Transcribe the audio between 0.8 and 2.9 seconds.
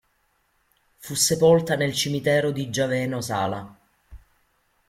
Fu sepolta nel cimitero di